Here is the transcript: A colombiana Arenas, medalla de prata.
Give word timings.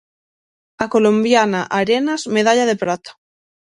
A 0.85 0.85
colombiana 0.95 1.61
Arenas, 1.81 2.21
medalla 2.37 2.65
de 2.67 2.79
prata. 2.83 3.11